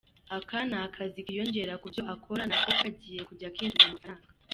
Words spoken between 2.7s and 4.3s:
kagiye kujya kinjiza amafaranga.